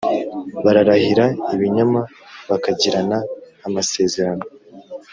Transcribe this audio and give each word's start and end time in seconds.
bararahira 0.63 1.25
ibinyoma, 1.55 2.01
bakagirana 2.49 3.17
amasezerano, 3.67 4.45